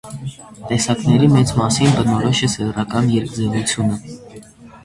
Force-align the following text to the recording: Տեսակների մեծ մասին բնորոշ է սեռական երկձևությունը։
Տեսակների 0.71 1.29
մեծ 1.33 1.53
մասին 1.59 1.93
բնորոշ 1.99 2.41
է 2.47 2.49
սեռական 2.57 3.15
երկձևությունը։ 3.19 4.01